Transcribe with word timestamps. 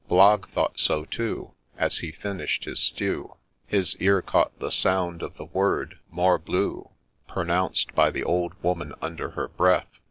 Blogg 0.09 0.47
thought 0.49 0.79
so 0.79 1.05
too;— 1.05 1.51
As 1.77 1.99
he 1.99 2.11
finish'd 2.11 2.63
his 2.65 2.79
stew, 2.79 3.35
His 3.67 3.95
ear 3.97 4.23
caught 4.23 4.57
the 4.57 4.71
sound 4.71 5.21
of 5.21 5.37
the 5.37 5.45
word' 5.45 5.99
Morbleu 6.11 6.87
I' 6.87 7.31
Pronounced 7.33 7.93
by 7.93 8.09
the 8.09 8.23
old 8.23 8.53
woman 8.63 8.95
under 8.99 9.29
her 9.37 9.47
breath. 9.49 9.99